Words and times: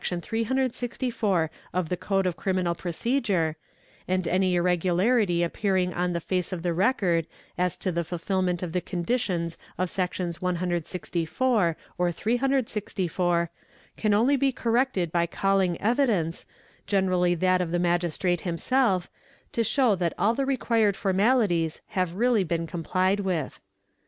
364 0.03 1.51
of' 1.73 1.89
the 1.89 1.95
Code 1.95 2.25
of 2.25 2.35
Criminal 2.35 2.73
Procedure, 2.73 3.55
and 4.07 4.27
any 4.27 4.55
irregularity 4.55 5.43
appearing 5.43 5.93
on 5.93 6.13
the 6.13 6.19
face 6.19 6.51
of 6.51 6.63
the 6.63 6.73
record 6.73 7.27
as 7.55 7.77
to 7.77 7.91
the 7.91 8.03
fulfilment 8.03 8.63
of 8.63 8.71
the 8.71 8.81
conditions 8.81 9.59
of 9.77 9.91
Secs. 9.91 10.41
164 10.41 11.55
or 11.99 12.11
4 12.11 12.11
364, 12.11 13.51
can 13.95 14.15
only 14.15 14.35
be 14.35 14.51
corrected 14.51 15.11
by 15.11 15.27
calling 15.27 15.79
evidence, 15.79 16.47
generally 16.87 17.35
that 17.35 17.61
of 17.61 17.69
the 17.69 17.77
Magistrate 17.77 18.41
himself, 18.41 19.07
to 19.51 19.63
show 19.63 19.93
that 19.93 20.13
all 20.17 20.33
the 20.33 20.47
required 20.47 20.97
formalities 20.97 21.79
have 21.89 22.15
really 22.15 22.43
~ 22.43 22.43
been 22.43 22.65
complied 22.65 23.19
with. 23.19 23.59